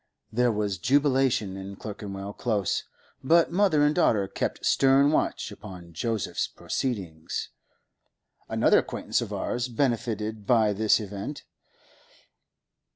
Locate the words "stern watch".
4.65-5.51